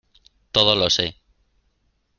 todo 0.51 0.75
lo 0.75 0.89
sé. 0.89 1.07